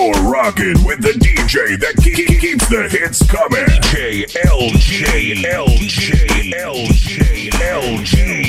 [0.00, 3.66] You're rocking with the DJ that ke- keeps the hits coming.
[3.66, 8.40] DJ LG, LG, LG, LG.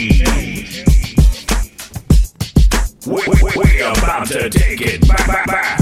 [3.05, 5.81] We, we, we about to take it back, back, back.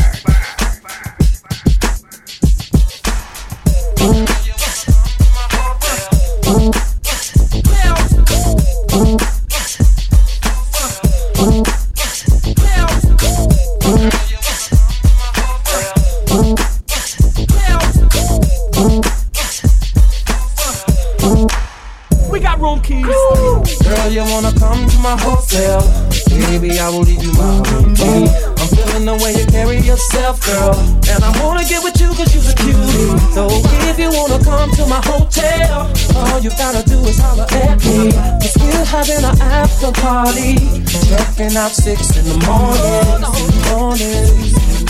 [26.79, 27.59] I will leave you my
[27.93, 28.23] key.
[28.55, 30.71] I'm feeling the way you carry yourself, girl.
[31.11, 33.19] And I wanna get with you cause you're a cutie.
[33.35, 33.51] So
[33.91, 38.11] if you wanna come to my hotel, all you gotta do is holler at me.
[38.39, 40.55] Cause we're having an after party.
[41.03, 43.27] Checking out six in the morning.
[43.75, 44.31] Morning,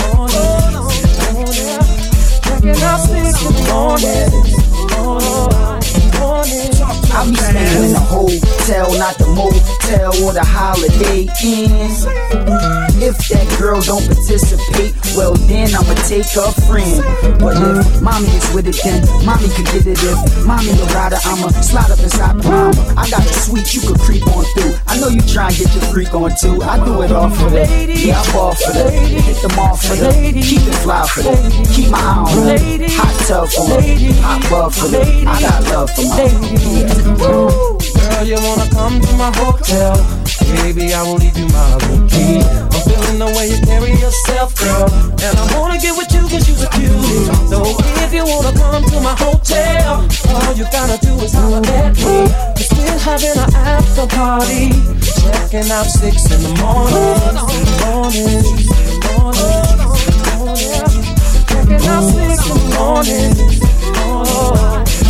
[0.05, 0.85] morning,
[1.33, 1.81] morning.
[2.45, 4.29] Checking out six in the morning.
[4.93, 6.28] Morning, morning.
[6.49, 11.69] I be staying in a hotel, not the motel or the holiday inn.
[12.99, 17.05] If that girl don't participate, well then I'ma take a friend.
[17.37, 20.01] But if mommy is with it, then mommy can get it.
[20.01, 22.73] If mommy a rider, I'ma slide up inside the mama.
[22.97, 24.73] I got a suite you can creep on through.
[24.87, 26.61] I know you try and get your freak on too.
[26.65, 27.69] I do it all for that.
[27.93, 28.89] Yeah, I ball for that.
[28.89, 30.17] Hit them all for that.
[30.33, 31.37] Keep it fly for that.
[31.77, 32.89] Keep my eye on that.
[32.97, 33.85] Hot tub for that.
[34.25, 35.07] Hot bub for that.
[35.29, 36.38] I got love for my.
[36.39, 39.95] Girl, you wanna come to my hotel?
[40.63, 42.39] Baby, I will leave you my room key.
[42.39, 44.87] I'm feeling the way you carry yourself, girl.
[45.23, 47.27] And I wanna get with you cause you're a cutie.
[47.51, 47.63] So
[48.03, 52.31] if you wanna come to my hotel, all you gotta do is holler at me.
[52.75, 54.71] We're having an after party.
[55.19, 57.35] Checking out six in the morning.
[57.35, 58.43] Morning, morning,
[59.11, 59.59] morning.
[60.39, 60.79] Morning.
[62.75, 63.35] Morning,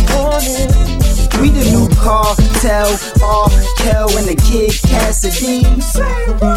[0.06, 0.99] morning.
[1.40, 2.92] We the new cartel,
[3.24, 3.48] R.
[3.80, 5.64] Kel and the kid Cassidy.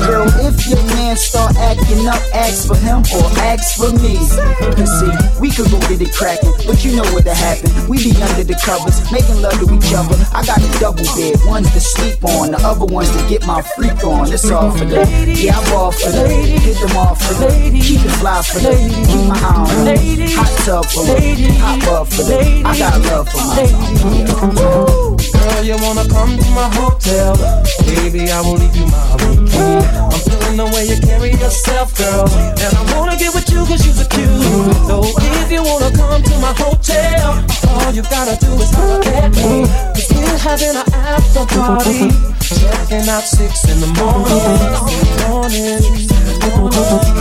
[0.03, 4.19] Girl, if your man start acting up, ask for him or ask for me.
[4.75, 7.71] Cause see, we could go get it cracking, but you know what to happen.
[7.87, 10.19] We be under the covers, making love to each other.
[10.35, 13.63] I got a double bed, one's to sleep on, the other one's to get my
[13.79, 14.27] freak on.
[14.33, 15.07] It's all for that.
[15.31, 16.27] Yeah, I ball for that.
[16.27, 17.55] Hit them off for that.
[17.71, 18.75] Keep it fly for that.
[18.75, 19.87] Keep my eye on.
[20.35, 21.23] Hot tub for that.
[21.63, 22.67] Hot up for that.
[22.67, 24.72] I got love for my.
[24.73, 27.37] Girl, you wanna come to my hotel?
[27.85, 29.85] Baby, I will leave you my key.
[30.01, 32.25] I'm feeling the way you carry yourself, girl.
[32.57, 34.73] And I wanna get with you cause you're a cute.
[34.89, 39.29] So if you wanna come to my hotel, all you gotta do is holler at
[39.37, 39.69] me.
[39.93, 42.09] Cause we're having an after party.
[42.41, 44.41] Checking out six in the morning.
[45.29, 45.85] Morning,
[46.57, 47.13] morning,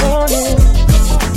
[0.00, 0.73] morning.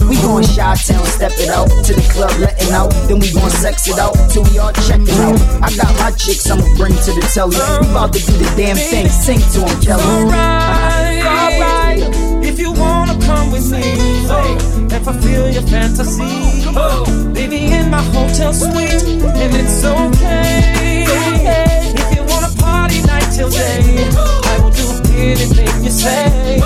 [0.07, 2.91] We gon' shot town, step it out to the club, letting out.
[3.07, 5.40] Then we gon' sex it out till we all check it out.
[5.62, 7.57] I got my chicks, I'ma bring to the telly.
[7.81, 10.03] We about to do the damn thing, sing to 'em, Kelly.
[10.03, 12.44] Alright, alright.
[12.44, 13.84] If you wanna come with me
[14.29, 17.03] oh, and fulfill your fantasy, oh,
[17.34, 19.03] baby, in my hotel suite,
[19.44, 21.03] and it's okay.
[21.03, 21.67] If
[23.38, 24.09] till day,
[24.50, 26.58] I will do anything you say.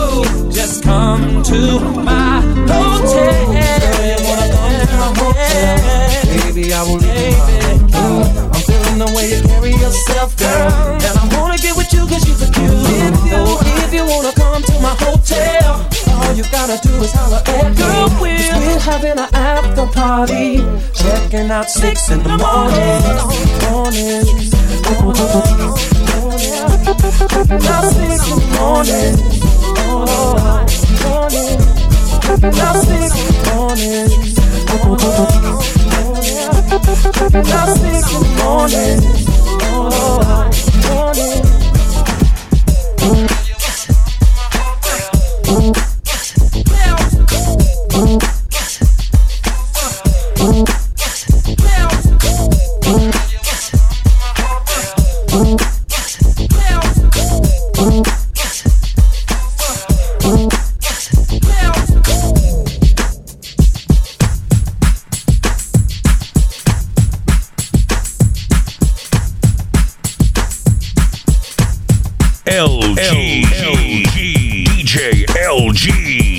[0.50, 2.40] Just come to my
[2.72, 3.52] hotel.
[4.08, 5.76] You wanna come to my hotel?
[6.32, 8.08] Baby, I will leave you my
[8.56, 10.72] I'm feeling the way you carry yourself, girl.
[10.96, 13.20] And I wanna get with you cause you're cute.
[13.28, 15.84] So if you wanna come to my hotel,
[16.24, 18.08] all you gotta do is holler at girl.
[18.08, 20.64] Cause we're having an after party.
[20.96, 23.04] Checking out six in the morning.
[23.68, 24.24] Morning.
[25.04, 26.01] Morning.
[26.42, 26.58] Six
[27.22, 29.14] in the morning.
[31.04, 31.60] Morning.
[32.26, 32.50] The
[37.52, 38.02] morning.
[38.38, 39.00] Morning.
[45.48, 45.81] Morning.
[72.62, 76.31] LG, LG, DJ LG.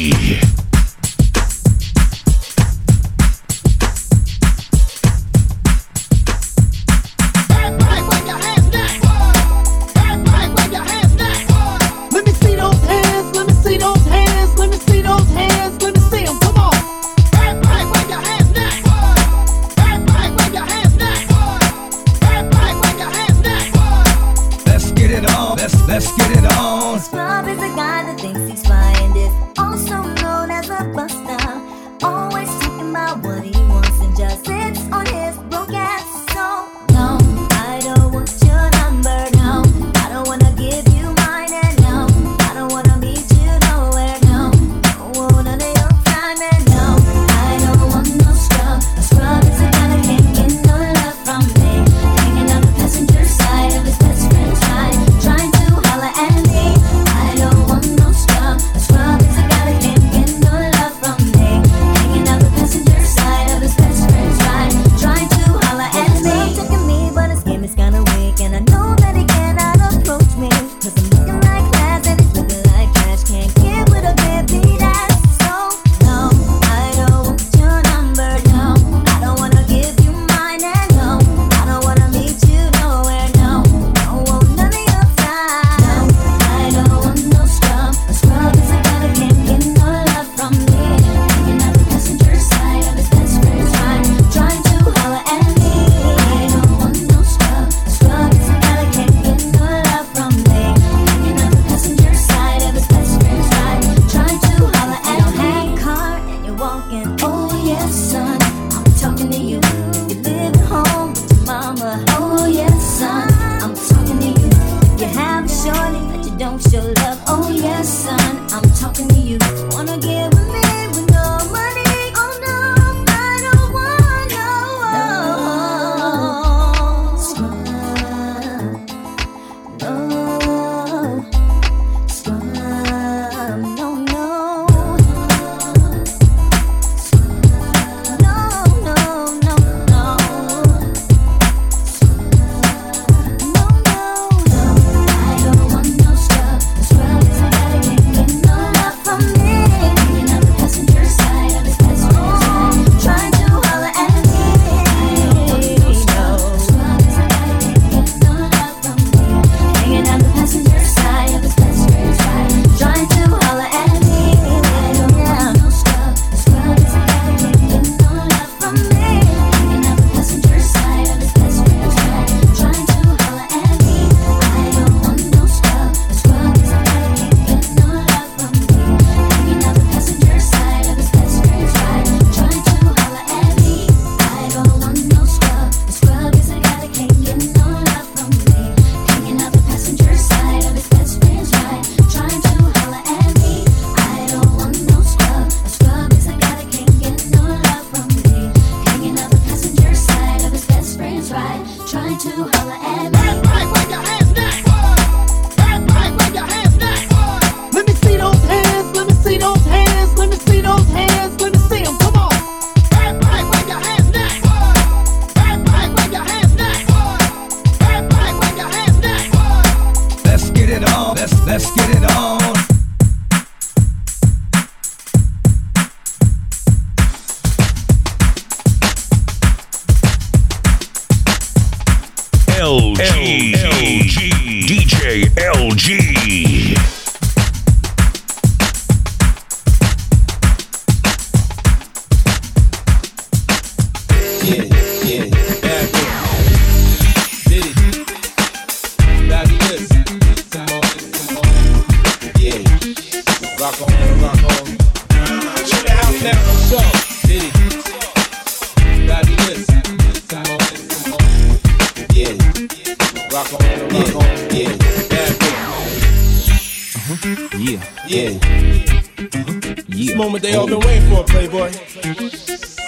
[271.32, 271.72] playboy?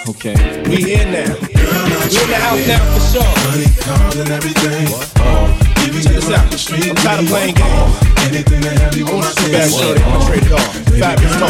[0.07, 0.37] Okay.
[0.69, 1.33] We here now.
[1.41, 1.57] We
[2.21, 3.33] in the house now for sure.
[3.49, 3.69] Money,
[4.21, 4.87] and everything.
[5.17, 5.65] Oh.
[5.81, 6.45] Check this out.
[6.89, 7.95] I'm tired of playing games.
[8.25, 10.01] Anything that have you want to trade it
[11.01, 11.41] Fabolous.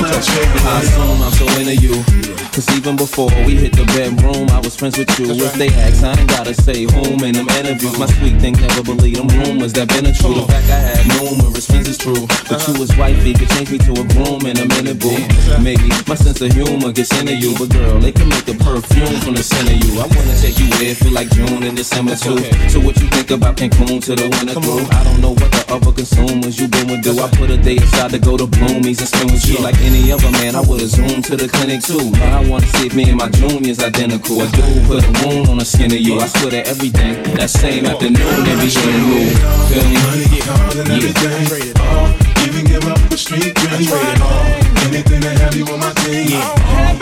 [0.68, 2.45] I'm so into you.
[2.56, 5.28] Cause even before we hit the bedroom, I was friends with you.
[5.28, 8.00] If they ask, I ain't gotta say whom in them interviews.
[8.00, 10.40] My sweet thing never believe them rumors that been a true.
[10.40, 12.24] The fact I had numerous friends is true.
[12.48, 15.20] But you was wifey, could change me to a groom in a minute, boo.
[15.60, 17.60] Maybe my sense of humor gets into you.
[17.60, 20.00] But girl, they can make the perfume from the scent of you.
[20.00, 22.40] I wanna take you where feel like June and December too.
[22.72, 24.88] So what you think about Cancun to the winter through?
[24.96, 27.20] I don't know what the other consumers you been with do.
[27.20, 29.60] I put a day aside to go to Bloomies and spend with you.
[29.60, 32.16] Like any other man, I would've zoomed to the clinic too.
[32.24, 34.42] I I wanna see if me and my junior's identical.
[34.42, 36.20] A dude put a wound on the skin of you.
[36.20, 37.24] I swear to everything.
[37.34, 39.34] That same afternoon, they be in the.
[39.66, 39.98] Feel me?
[40.06, 40.46] Money get
[40.78, 41.42] and everything.
[41.66, 41.82] Yeah.
[41.82, 44.46] Oh, even give up the street trade it all.
[44.86, 46.38] anything to have you on my team.
[46.38, 46.54] Yeah.
[46.54, 46.94] Oh,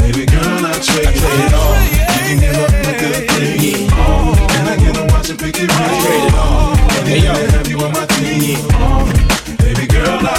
[0.00, 1.76] baby girl, I trade it all.
[2.16, 3.92] Even give up my good thing.
[4.00, 6.32] Oh, and I get to watch it pick it right.
[6.40, 6.72] all.
[7.04, 8.64] anything to have you on my team.
[8.80, 9.15] Oh,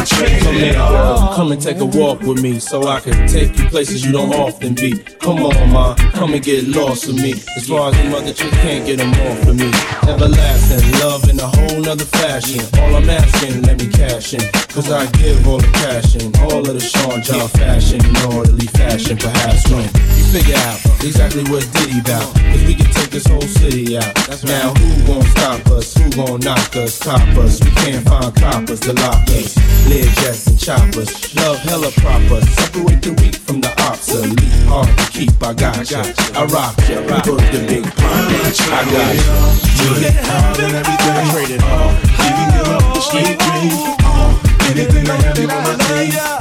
[0.10, 1.34] girl, Come here, girl.
[1.36, 4.34] Come and take a walk with me so I can take you places you don't
[4.34, 4.98] often be.
[5.20, 7.34] Come on, ma, come and get lost with me.
[7.56, 9.72] As far as them other chicks can't get them off of me.
[10.08, 12.62] Everlasting love in a whole nother fashion.
[12.80, 14.42] All I'm asking, let me cash in.
[14.70, 19.18] Cause I give all the passion, all of the Sean John fashion, in orderly fashion,
[19.18, 22.34] perhaps when you figure out exactly what Diddy bout.
[22.54, 22.64] Cause
[23.68, 24.44] we can take this city out.
[24.44, 25.94] Now who gon' stop us?
[25.98, 27.64] Who gon' knock us, top us?
[27.64, 29.56] We can't find coppers to lock us.
[29.88, 31.36] Lead jets and choppers.
[31.36, 32.42] Love hella proper.
[32.46, 34.40] Separate the weak from the obsolete.
[34.68, 36.04] Hard to keep, I got ya.
[36.36, 37.02] I rock ya.
[37.24, 38.32] Put the big pop.
[38.72, 39.58] I got ya.
[39.88, 41.28] All and everything.
[41.32, 41.92] Trade it all.
[42.28, 43.80] Even give up the street dreams.
[44.04, 44.32] Oh,
[44.70, 45.76] anything to have you on my.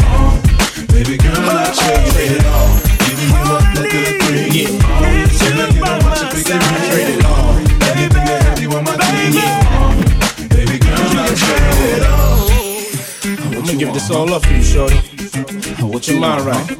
[0.08, 0.40] Oh,
[0.88, 2.70] baby girl, I trade it all.
[3.06, 4.16] Even give up the good.
[4.22, 4.95] Oh, I get
[6.46, 6.90] to watch it pick it rain.
[6.90, 7.56] Trade it all.
[7.90, 9.32] Anything to have you on my team.
[10.48, 12.48] Baby girl, I trade it all.
[13.58, 14.96] I'ma give this all up for you, shorty.
[15.82, 16.70] What you mind, right?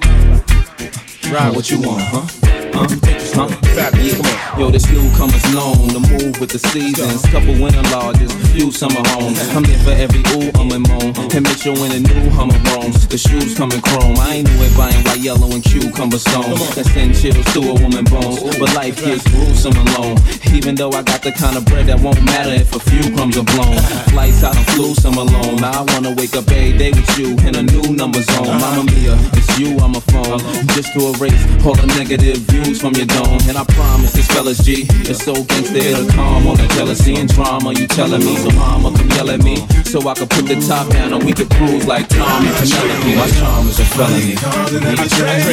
[1.30, 2.26] Ride what you want, huh?
[2.74, 3.15] Huh?
[3.36, 3.52] Huh?
[3.76, 4.46] Yeah, come on.
[4.58, 7.20] Yo, this newcomer's known to move with the seasons.
[7.28, 9.36] Couple winter lodges, few summer homes.
[9.52, 11.12] I'm there for every ooh, um and moan.
[11.36, 14.16] And sure when the new Hummer roams, the shoes come coming chrome.
[14.16, 16.64] I ain't new at buying white, yellow, and cucumber stones.
[16.76, 18.40] That send chills through a woman bones.
[18.56, 20.16] But life gets gruesome alone.
[20.56, 23.36] Even though I got the kind of bread that won't matter if a few crumbs
[23.36, 23.76] are blown.
[24.16, 25.60] Flights out and flew some alone.
[25.60, 28.56] Now I wanna wake up every day with you in a new number zone.
[28.56, 30.40] Mama Mia, it's you on a phone.
[30.72, 33.25] Just to erase all the negative views from your dome.
[33.48, 34.86] And I promise this fella's G.
[35.08, 38.36] It's so gangsta, it'll calm all the jealousy and drama you telling me.
[38.36, 39.56] So mama, come yell at me.
[39.84, 43.16] So I can put the top down and we can cruise like Tom and Penelope.
[43.16, 44.36] My charm is a felony.
[44.42, 45.46] All and everything.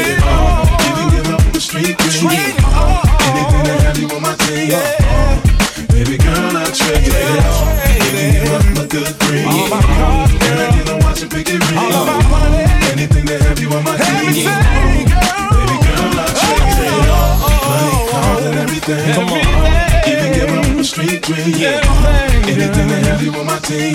[0.90, 2.58] Even give up the street dreams.
[2.74, 4.70] Oh, anything to have you on my team.
[4.74, 5.42] Oh,
[5.90, 7.43] baby girl, I trade it all.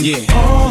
[0.01, 0.25] Yeah.
[0.31, 0.68] Oh,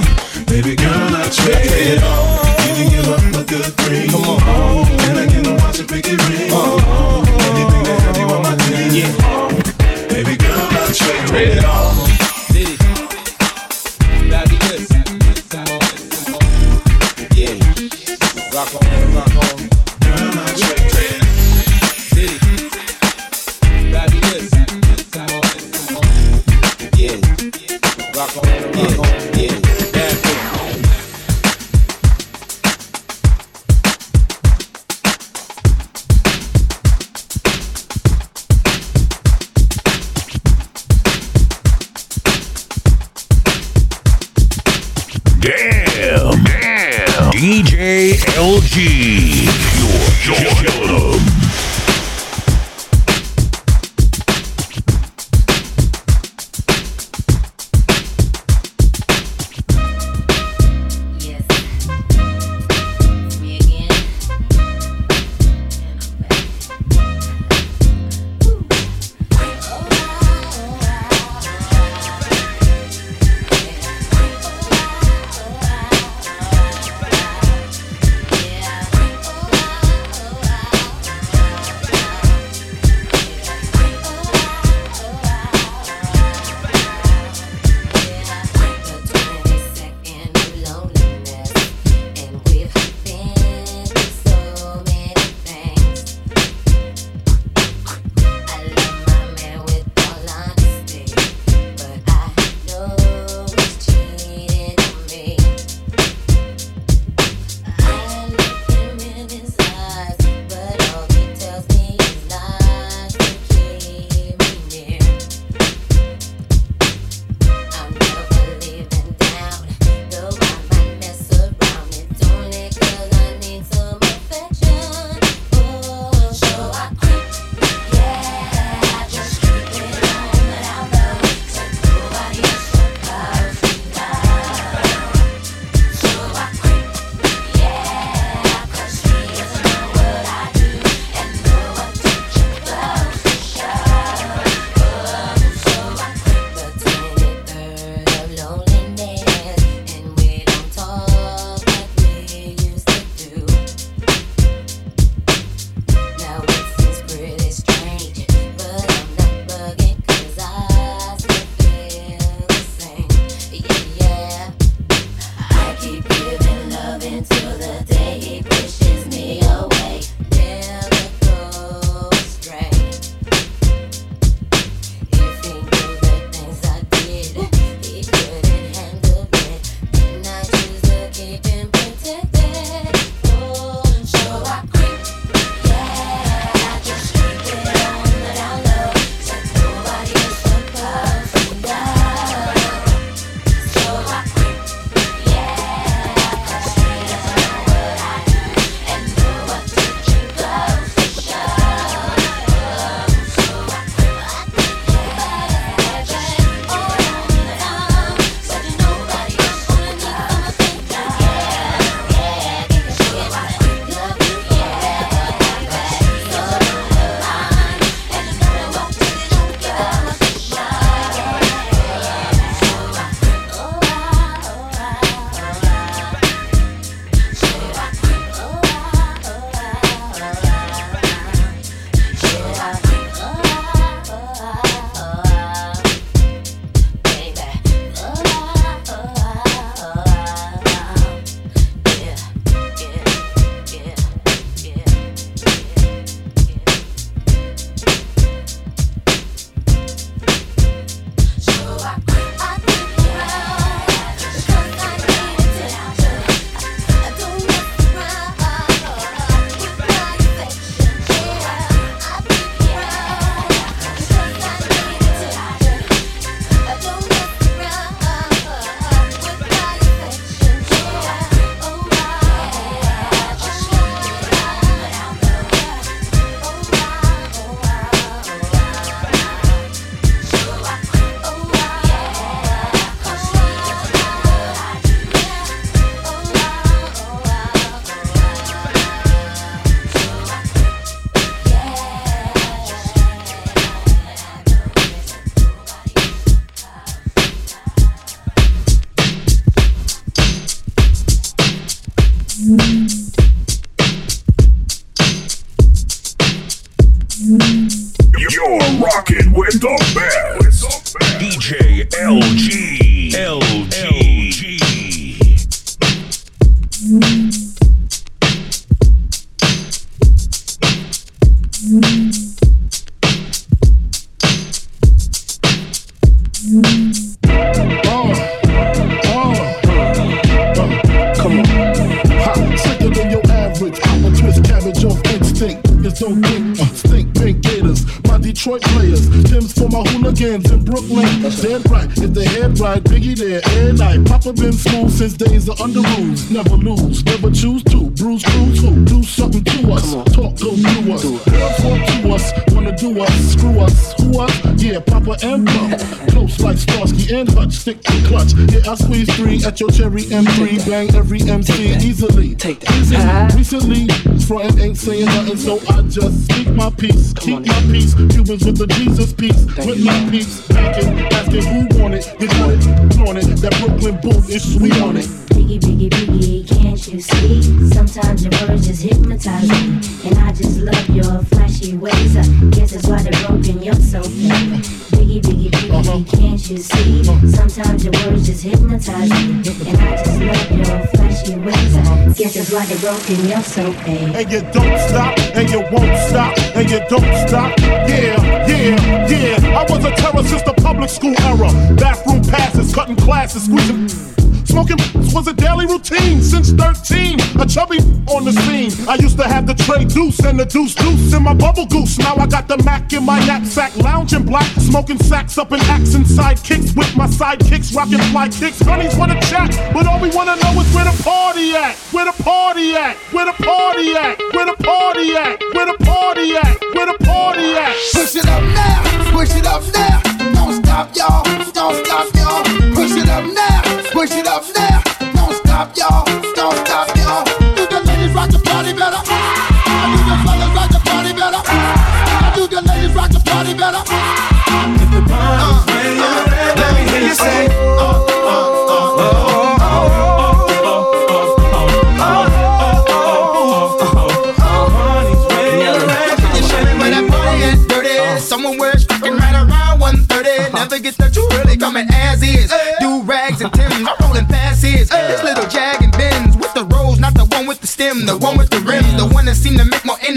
[356.69, 358.33] Starsky and Hutch, stick to clutch.
[358.33, 360.69] Yeah, I squeeze three at your cherry M3.
[360.69, 362.35] Bang every MC easily.
[362.35, 363.33] Take that.
[363.33, 363.37] Easily.
[363.37, 367.13] Recently, frontin' ain't saying nothing, so I just speak my peace.
[367.13, 367.93] Keep my peace.
[367.95, 369.45] Cubans with the Jesus peace.
[369.65, 370.47] With my peace.
[370.47, 372.13] Packing, asking who want it.
[372.19, 373.25] You got it, on it.
[373.41, 375.05] That Brooklyn boot is sweet on it.
[375.33, 376.85] Biggie, biggie, biggie, Uh-huh.
[376.85, 377.41] can't you see?
[377.73, 379.81] Sometimes your words just hypnotize me.
[380.05, 382.15] And I just love your flashy ways.
[382.15, 384.61] I guess that's why they're broken, you're so fake.
[384.93, 387.03] Biggie, biggie, biggie, can't you see?
[387.31, 389.41] Sometimes your words just hypnotize me.
[389.65, 391.77] And I just love your flashy ways.
[391.77, 394.15] I guess that's why they're broken, you're so fake.
[394.15, 397.57] And you don't stop, and you won't stop, and you don't stop.
[397.59, 399.59] Yeah, yeah, yeah.
[399.59, 401.49] I was a terror since the public school era.
[401.75, 404.16] Bathroom passes, cutting classes, squeezing.
[404.47, 404.77] Smoking
[405.13, 407.19] was a daily routine since 13.
[407.39, 408.71] A chubby on the scene.
[408.87, 411.97] I used to have the tray deuce and the deuce deuce in my bubble goose.
[411.99, 416.07] Now I got the Mac in my knapsack, lounging black, smoking sacks up in accent
[416.07, 418.61] sidekicks with my sidekicks, rocking fly kicks.
[418.61, 421.75] Honeys wanna chat, but all we wanna know is where the party at?
[421.91, 422.95] Where the party at?
[423.11, 424.17] Where the party at?
[424.33, 425.41] Where the party at?
[425.53, 426.61] Where the party at?
[426.73, 427.75] Where the party at?
[427.93, 430.26] Push it up now, push it up now.
[430.47, 431.23] Don't stop, y'all.
[431.51, 432.43] Don't stop, y'all.
[432.73, 434.81] Push it up now, push it up now.
[435.11, 436.05] Don't stop, y'all.
[436.35, 436.66] Don't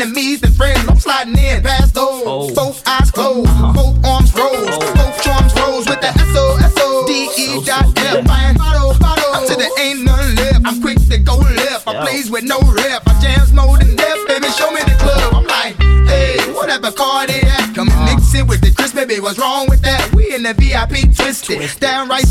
[0.00, 0.88] enemies than friends.
[0.88, 2.54] I'm sliding in past those, oh.
[2.54, 3.72] both eyes closed, uh-huh.
[3.72, 4.40] both arms oh.
[4.40, 8.26] rose, both charms rose with the S O S O D E dot F.
[8.26, 10.64] Buying bottle, bottle, till there ain't none left.
[10.64, 11.86] I'm quick to go left.
[11.86, 13.02] I plays with no rep.
[13.06, 14.48] I jams more than death, baby.
[14.48, 15.34] Show me the club.
[15.34, 15.76] I'm like,
[16.08, 18.16] hey, whatever car they at, come and uh-huh.
[18.16, 19.20] mix it with the crisp, baby.
[19.20, 20.14] What's wrong with that?
[20.14, 22.26] We in the VIP twisted, downright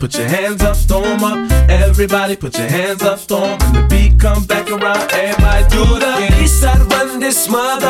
[0.00, 1.52] put your hands up, 'em up.
[1.68, 3.58] Everybody put your hands up, 'em.
[3.58, 7.89] When the beat come back around, everybody do the east side, run this mother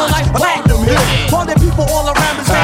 [0.00, 1.04] the life platinum hill.
[1.28, 2.54] While the people all around us the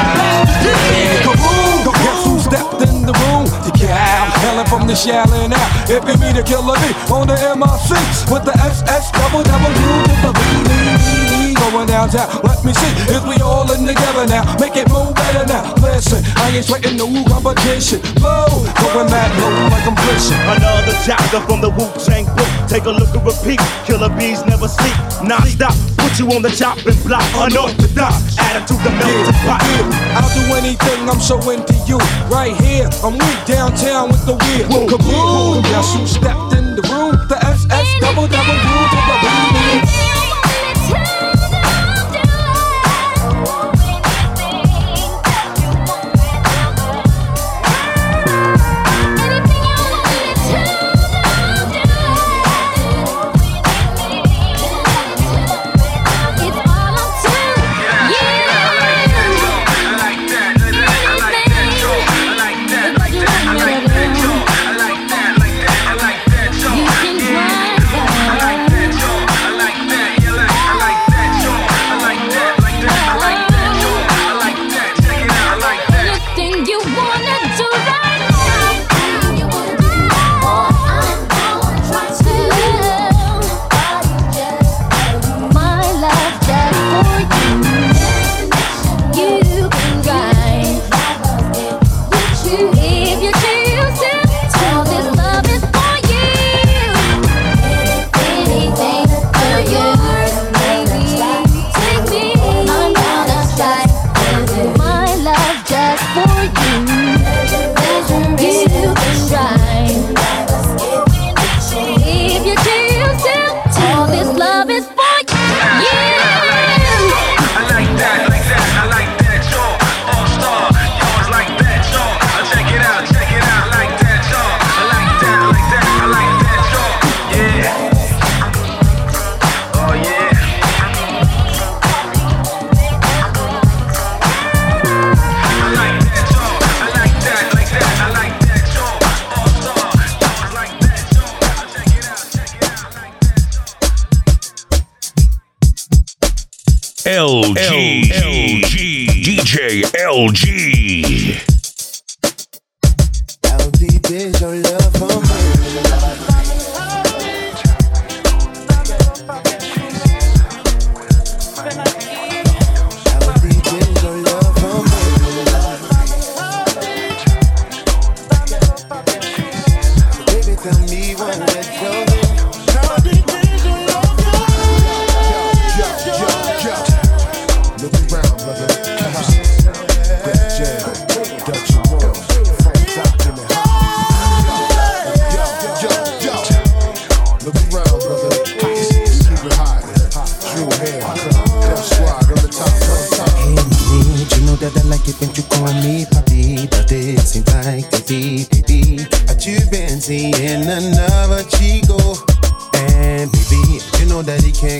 [3.87, 5.89] I'm hailing from the shallin' out.
[5.89, 7.89] It be me, the killer B, on the MIC
[8.31, 9.69] with the SS double double.
[9.69, 11.36] You did believe me
[11.71, 12.29] going downtown.
[12.43, 14.43] Let me see if we all in together now.
[14.59, 15.73] Make it move better now.
[15.81, 18.01] Listen, I ain't sweating no competition.
[18.21, 18.47] Low,
[18.93, 20.39] going mad low like I'm fishing.
[20.47, 22.49] Another chapter from the Wu Tang book.
[22.67, 23.59] Take a look and repeat.
[23.85, 24.95] Killer bees never sleep.
[25.23, 25.75] Non stop.
[25.97, 27.25] Put you on the chopping block.
[27.35, 28.37] Unorthodox.
[28.39, 29.61] Attitude the melting pot.
[30.15, 31.97] I'll do anything, I'm so into you.
[32.31, 34.87] Right here, I'm weak downtown with the wheel.
[34.87, 35.63] Kaboom!
[35.63, 37.15] Guess who stepped in the room?
[37.27, 40.06] The SS double double U to the B.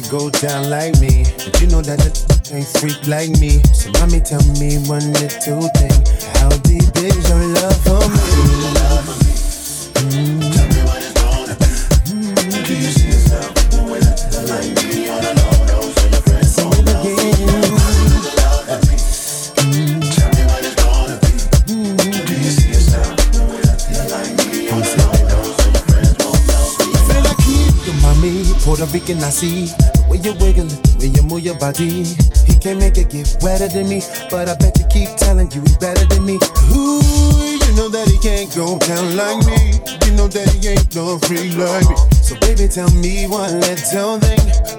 [0.10, 3.60] go down like me, but you know that the ain't freak like me.
[3.74, 6.00] So mommy, tell me one little thing:
[6.39, 8.24] How deep is your love for me?
[10.08, 10.48] Mm.
[12.08, 13.80] Mm, do you see yourself the
[14.32, 15.91] I like me all alone?
[15.91, 17.67] So your friends Sing it again.
[27.08, 29.96] Feel like you, mommy, Puerto Rican, I see the
[30.28, 32.04] you the way you move your body.
[32.48, 35.62] He can't make it get wetter than me, but I bet you keep telling you
[35.62, 36.36] he's better than me.
[36.76, 37.00] Ooh,
[37.56, 39.80] you know that he can't go down like me.
[40.06, 41.96] You know that he ain't no free like me.
[42.12, 44.77] So baby, tell me one little thing.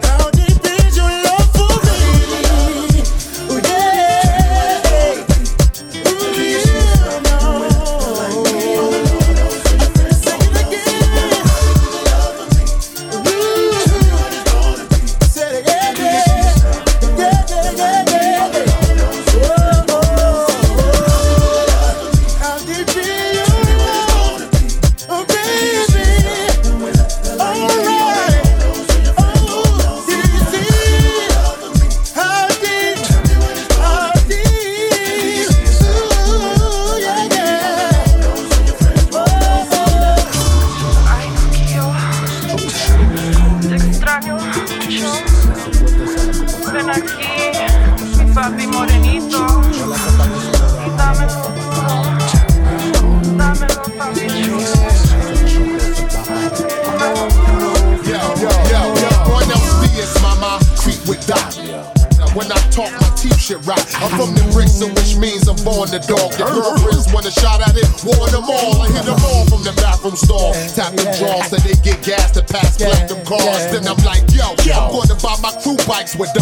[76.17, 76.38] My crew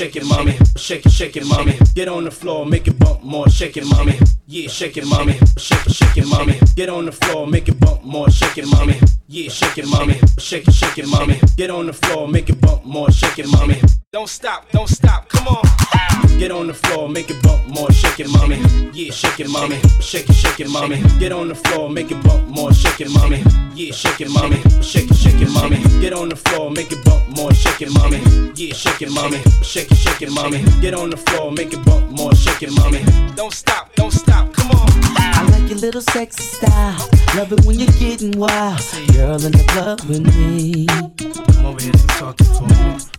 [0.00, 0.56] shake it, mommy.
[0.76, 1.78] Shake it, shake it, mommy.
[1.94, 4.18] Get on the floor, make it bump more, shake it, mommy.
[4.52, 5.34] Yeah, shake it, mommy.
[5.58, 6.58] Shake it, shake it, mommy.
[6.74, 8.98] Get on the floor, make it bump more, shake it, mommy.
[9.28, 10.18] Yeah, shake it, mommy.
[10.38, 11.40] Shake it, shake it, mommy.
[11.56, 13.80] Get on the floor, make it bump more, shake it, mommy.
[14.12, 15.62] Don't stop, don't stop, come on.
[16.40, 18.56] Get on the floor, make it bump more, shake it, mommy.
[18.92, 19.78] Yeah, shake it, mommy.
[20.00, 21.00] Shake it, shake it, mommy.
[21.20, 23.44] Get on the floor, make it bump more, shake it, mommy.
[23.76, 24.56] Yeah, shake it, mommy.
[24.82, 25.78] Shake it, shake it, mommy.
[26.00, 28.18] Get on the floor, make it bump more, shake it, mommy.
[28.56, 29.38] Yeah, shake it, mommy.
[29.62, 30.64] Shake it, shake it, mommy.
[30.80, 33.04] Get on the floor, make it bump more, shake it, mommy.
[33.36, 34.88] Don't stop, don't stop, come on.
[35.16, 37.08] I like your little sexy style.
[37.36, 38.80] Love it when you're getting wild.
[39.12, 40.86] Girl in the club with me.
[40.86, 43.10] Come over here, me talk to you for a.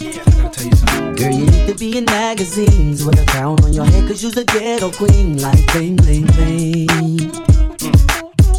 [0.00, 1.14] Yeah, I gotta tell you something.
[1.16, 4.32] Girl, you need to be in magazines with a crown on your head, cause you're
[4.40, 6.88] a ghetto queen, like bling, bling, bling.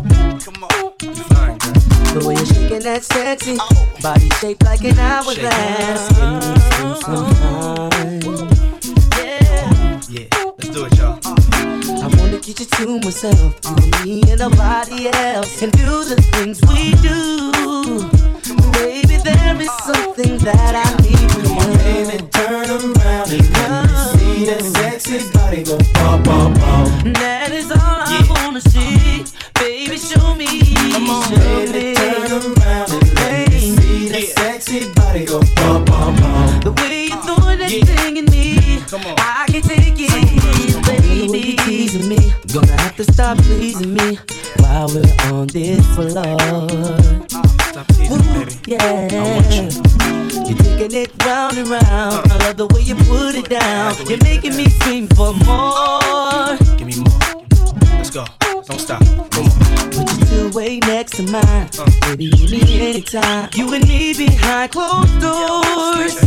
[0.10, 0.70] Mm, come on,
[1.32, 1.90] fine, girl.
[2.14, 3.90] The way you're shaking that sexy oh.
[4.02, 6.10] body shaped like an hourglass.
[6.10, 6.20] Give
[6.84, 8.39] me some
[12.66, 17.52] get myself, and me and nobody else, and do the things we do.
[18.74, 21.78] Baby, there is something that I need from you.
[21.78, 27.14] Baby, turn around and let me see that sexy body go bum bum bum.
[27.14, 29.24] That is all I wanna see.
[29.56, 30.76] Baby, show me.
[30.92, 31.96] Come on, show Baby, me.
[31.96, 35.89] turn around and let me see that sexy body go bum.
[43.06, 44.20] To stop pleasing me
[44.58, 46.36] while we're on this floor.
[48.12, 49.08] Ooh, yeah.
[49.10, 52.30] I want You're taking it round and round.
[52.30, 53.96] I love the way you put it down.
[54.06, 56.58] You're making me scream for more.
[56.76, 57.46] Give me more.
[57.96, 58.26] Let's go.
[58.42, 59.00] Don't stop.
[59.32, 59.92] Come on.
[59.92, 61.70] Put your still way next to mine.
[61.80, 61.90] Uh.
[62.02, 63.50] Baby, you need anytime.
[63.56, 66.18] You and me behind closed doors.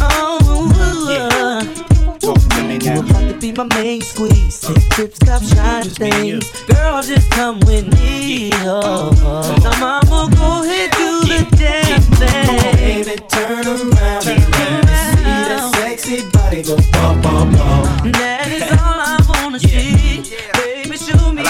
[0.00, 1.95] Oh, oh, oh.
[2.20, 3.00] Talk to me you now.
[3.00, 4.60] about to be my main squeeze.
[4.60, 6.50] Take trips, stop shining things.
[6.62, 8.50] Girl, just come with me.
[8.54, 9.56] Oh, oh.
[9.62, 13.04] Now, mama, go ahead, do the damn thing.
[13.04, 18.12] Baby, turn around let me see that sexy body go bum bum bum.
[18.12, 20.22] That is all I wanna see.
[20.54, 21.44] Baby, show me.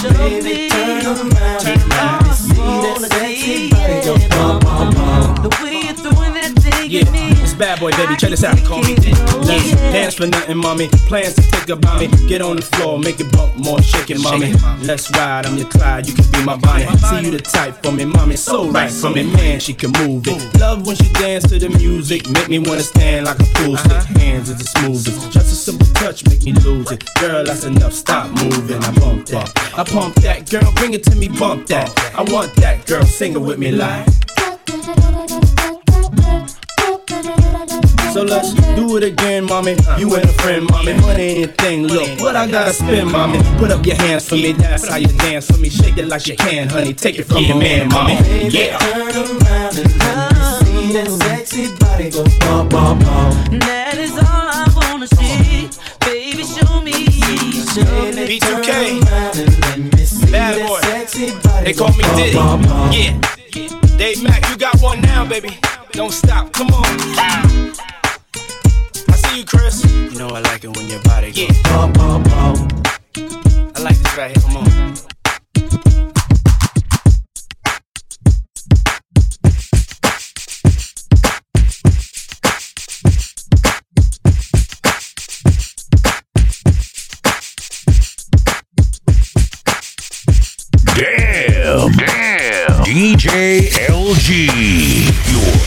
[0.00, 0.68] Show Baby, me.
[0.70, 2.21] turn around and let
[7.62, 8.16] bad boy, baby.
[8.16, 8.58] Check this out.
[8.64, 8.96] Call me
[9.46, 10.88] Let's dance for nothing, mommy.
[11.06, 12.08] Plans to think about me.
[12.26, 14.52] Get on the floor, make it bump more, shake it, mommy.
[14.82, 16.86] Let's ride, I'm your Clyde, you can be my Bonnie.
[16.98, 18.36] See you the type for me, mommy.
[18.36, 19.60] So right for me, man.
[19.60, 20.60] She can move it.
[20.60, 23.76] Love when she dance to the music, make me wanna stand like a fool.
[23.76, 24.18] Stick uh-huh.
[24.18, 25.30] hands is the smoothest.
[25.30, 27.08] Just a simple touch, make me lose it.
[27.20, 27.92] Girl, that's enough.
[27.92, 28.82] Stop moving.
[28.82, 29.48] I bump that.
[29.78, 30.72] I pump that, girl.
[30.74, 31.88] Bring it to me, bump that.
[32.16, 33.04] I want that, girl.
[33.04, 34.08] Sing it with me, like.
[38.12, 39.74] So let's do it again, mommy.
[39.96, 40.92] You and a friend, mommy.
[41.00, 42.20] Money ain't a thing, look.
[42.20, 43.38] What I gotta spend, mommy.
[43.56, 44.52] Put up your hands for me.
[44.52, 45.70] That's how you dance for me.
[45.70, 46.92] Shake it like you can, honey.
[46.92, 48.16] Take it from your man, mommy.
[48.50, 48.76] Yeah.
[48.76, 53.58] Turn around and let me see that sexy body go bum, bum, bum.
[53.60, 55.70] That is all I wanna see.
[56.00, 56.92] Baby, show me.
[57.72, 58.28] Show me.
[58.28, 59.00] B2K.
[60.30, 60.80] Bad boy.
[61.64, 62.36] They call me Diddy.
[62.94, 63.96] Yeah.
[63.96, 65.58] Dave Mack, you got one now, baby.
[65.92, 66.52] Don't stop.
[66.52, 66.84] Come on.
[67.16, 67.72] Ah
[69.32, 69.84] to you, Chris.
[69.84, 71.62] You know I like it when your body goes yeah.
[71.64, 72.68] bum, bum, bum.
[73.74, 74.42] I like this right here.
[74.42, 74.64] Come on.
[90.94, 91.92] Damn.
[91.92, 92.84] Damn.
[92.84, 94.46] DJ LG.
[95.32, 95.61] Your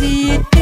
[0.00, 0.59] see it.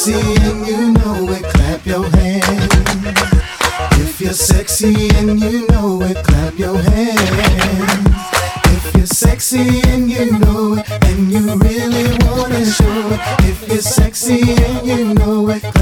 [0.00, 2.72] sexy and you know it, clap your hands.
[4.00, 7.20] If you're sexy and you know it, clap your hands.
[8.64, 13.20] If you're sexy and you know it, and you really wanna show it.
[13.44, 15.79] If you're sexy and you know it,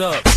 [0.00, 0.29] up.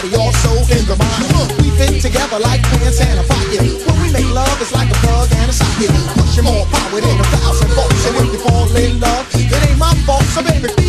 [0.00, 0.32] body, all
[0.70, 1.24] in the mind.
[1.34, 3.60] Look, we fit together like pants and a pocket.
[3.86, 5.90] When we make love, it's like a plug and a socket.
[6.16, 8.06] Pushing more power than a thousand volts.
[8.06, 10.79] And if you fall in love, it ain't my fault, so baby.